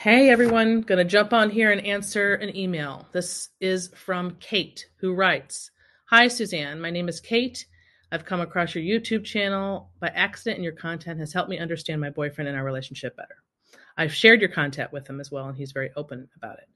[0.00, 3.08] Hey everyone, gonna jump on here and answer an email.
[3.10, 5.72] This is from Kate, who writes
[6.04, 7.66] Hi Suzanne, my name is Kate.
[8.12, 12.00] I've come across your YouTube channel by accident, and your content has helped me understand
[12.00, 13.42] my boyfriend and our relationship better.
[13.96, 16.68] I've shared your content with him as well, and he's very open about it.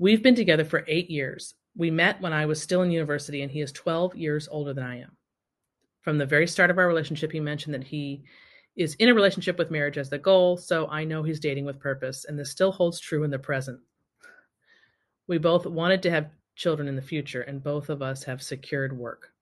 [0.00, 1.54] We've been together for eight years.
[1.76, 4.82] We met when I was still in university, and he is 12 years older than
[4.82, 5.16] I am.
[6.00, 8.24] From the very start of our relationship, he mentioned that he
[8.80, 11.78] is in a relationship with marriage as the goal, so I know he's dating with
[11.78, 13.78] purpose, and this still holds true in the present.
[15.26, 18.96] We both wanted to have children in the future, and both of us have secured
[18.96, 19.34] work.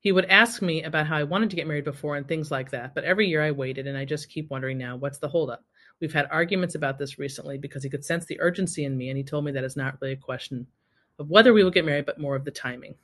[0.00, 2.72] He would ask me about how I wanted to get married before and things like
[2.72, 5.64] that, but every year I waited, and I just keep wondering now what's the holdup?
[6.00, 9.16] We've had arguments about this recently because he could sense the urgency in me, and
[9.16, 10.66] he told me that it's not really a question
[11.20, 12.96] of whether we will get married, but more of the timing.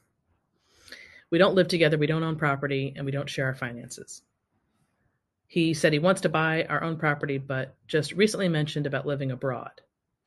[1.30, 4.22] We don't live together, we don't own property, and we don't share our finances.
[5.52, 9.30] He said he wants to buy our own property, but just recently mentioned about living
[9.30, 9.82] abroad.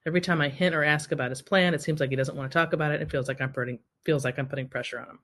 [0.05, 2.51] Every time I hint or ask about his plan, it seems like he doesn't want
[2.51, 5.07] to talk about it and feels like I'm putting feels like I'm putting pressure on
[5.07, 5.19] him.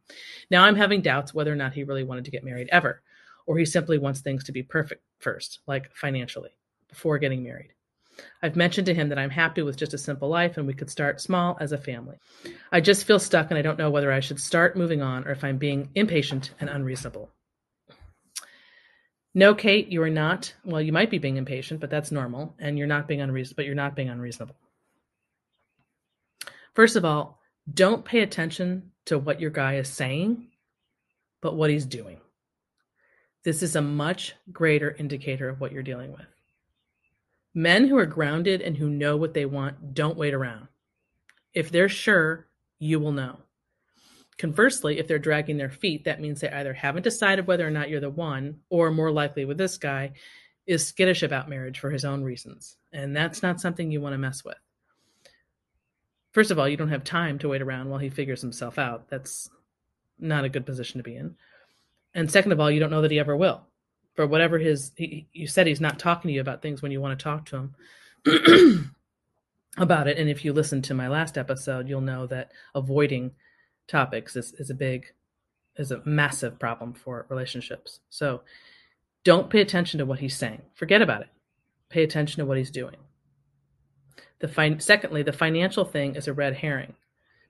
[0.50, 3.04] Now I'm having doubts whether or not he really wanted to get married ever,
[3.46, 6.50] or he simply wants things to be perfect first, like financially,
[6.90, 7.74] before getting married.
[8.42, 10.90] I've mentioned to him that I'm happy with just a simple life and we could
[10.90, 12.18] start small as a family.
[12.72, 15.32] I just feel stuck and I don't know whether I should start moving on or
[15.32, 17.30] if I'm being impatient and unreasonable.
[19.34, 20.54] No, Kate, you are not.
[20.66, 23.56] Well, you might be being impatient, but that's normal, and you're not being unreasonable.
[23.58, 24.56] But you're not being unreasonable.
[26.74, 27.40] First of all,
[27.74, 30.48] don't pay attention to what your guy is saying,
[31.42, 32.20] but what he's doing.
[33.44, 36.28] This is a much greater indicator of what you're dealing with.
[37.54, 40.68] Men who are grounded and who know what they want don't wait around.
[41.54, 42.48] If they're sure,
[42.80, 43.38] you will know.
[44.38, 47.90] Conversely, if they're dragging their feet, that means they either haven't decided whether or not
[47.90, 50.14] you're the one, or more likely with this guy,
[50.66, 52.78] is skittish about marriage for his own reasons.
[52.92, 54.58] And that's not something you want to mess with.
[56.32, 59.10] First of all, you don't have time to wait around while he figures himself out.
[59.10, 59.50] That's
[60.18, 61.36] not a good position to be in.
[62.14, 63.62] And second of all, you don't know that he ever will.
[64.16, 67.02] For whatever his, he, you said he's not talking to you about things when you
[67.02, 67.70] want to talk to
[68.26, 68.96] him
[69.78, 70.18] about it.
[70.18, 73.32] And if you listen to my last episode, you'll know that avoiding
[73.92, 75.06] topics is, is a big
[75.78, 78.00] is a massive problem for relationships.
[78.10, 78.42] So
[79.24, 80.62] don't pay attention to what he's saying.
[80.74, 81.30] Forget about it.
[81.90, 82.98] Pay attention to what he's doing.
[84.40, 86.94] The fin- secondly, the financial thing is a red herring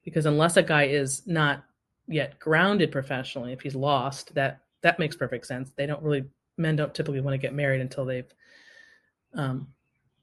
[0.03, 1.63] because unless a guy is not
[2.07, 5.72] yet grounded professionally, if he's lost, that that makes perfect sense.
[5.75, 6.25] They don't really
[6.57, 8.31] men don't typically want to get married until they've
[9.34, 9.68] um,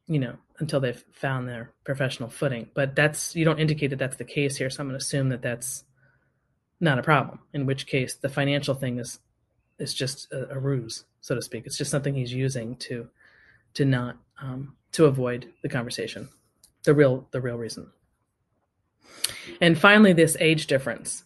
[0.06, 2.68] you know, until they've found their professional footing.
[2.74, 5.28] But that's you don't indicate that that's the case here, so I'm going to assume
[5.28, 5.84] that that's
[6.80, 7.40] not a problem.
[7.52, 9.18] In which case, the financial thing is
[9.78, 11.64] is just a, a ruse, so to speak.
[11.66, 13.08] It's just something he's using to
[13.74, 16.28] to not um, to avoid the conversation.
[16.84, 17.90] The real the real reason.
[19.60, 21.24] And finally, this age difference.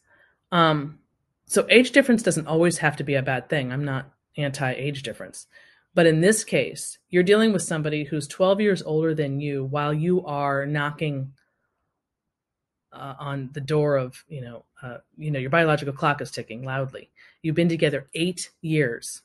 [0.51, 0.99] Um,
[1.47, 3.73] so age difference doesn't always have to be a bad thing.
[3.73, 5.47] I'm not anti age difference.
[5.95, 9.93] But in this case, you're dealing with somebody who's 12 years older than you while
[9.93, 11.33] you are knocking
[12.93, 16.63] uh, on the door of you know uh, you know your biological clock is ticking
[16.65, 17.11] loudly.
[17.43, 19.23] You've been together eight years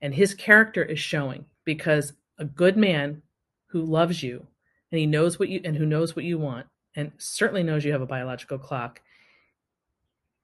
[0.00, 3.22] and his character is showing because a good man
[3.66, 4.46] who loves you
[4.90, 6.66] and he knows what you and who knows what you want
[6.96, 9.00] and certainly knows you have a biological clock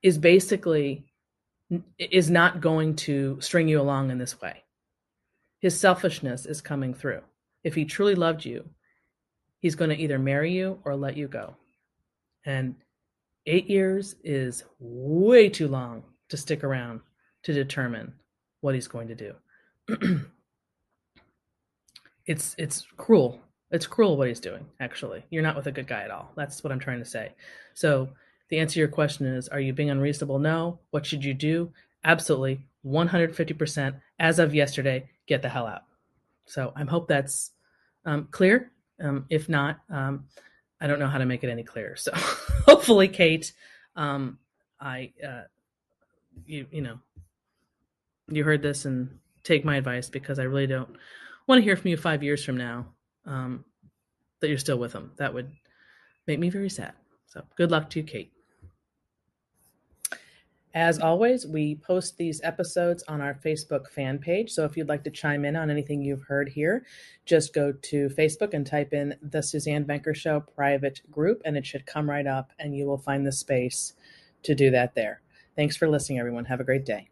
[0.02, 1.04] is basically
[1.98, 4.64] is not going to string you along in this way.
[5.60, 7.20] His selfishness is coming through.
[7.62, 8.68] If he truly loved you
[9.60, 11.54] he's going to either marry you or let you go
[12.44, 12.74] and
[13.46, 17.00] eight years is way too long to stick around
[17.42, 18.12] to determine
[18.60, 19.34] what he's going to do.
[22.26, 23.40] it's it's cruel.
[23.70, 25.24] It's cruel what he's doing, actually.
[25.30, 26.32] You're not with a good guy at all.
[26.36, 27.32] That's what I'm trying to say.
[27.74, 28.10] So
[28.48, 30.38] the answer to your question is are you being unreasonable?
[30.38, 30.80] No.
[30.90, 31.72] What should you do?
[32.04, 32.66] Absolutely.
[32.84, 35.82] 150% as of yesterday, get the hell out.
[36.46, 37.52] So I hope that's
[38.04, 38.70] um, clear.
[39.02, 40.24] Um, if not, um,
[40.80, 41.96] I don't know how to make it any clearer.
[41.96, 43.52] So hopefully, Kate,
[43.96, 44.38] um,
[44.80, 45.42] I, uh,
[46.46, 46.98] you, you know,
[48.28, 50.96] you heard this and take my advice because I really don't
[51.46, 52.86] want to hear from you five years from now
[53.26, 53.64] um,
[54.40, 55.12] that you're still with them.
[55.16, 55.50] That would
[56.26, 56.92] make me very sad.
[57.26, 58.32] So good luck to you, Kate.
[60.74, 64.52] As always, we post these episodes on our Facebook fan page.
[64.52, 66.86] So if you'd like to chime in on anything you've heard here,
[67.26, 71.66] just go to Facebook and type in the Suzanne Venker Show private group, and it
[71.66, 73.94] should come right up, and you will find the space
[74.44, 75.22] to do that there.
[75.56, 76.44] Thanks for listening, everyone.
[76.44, 77.08] Have a great day.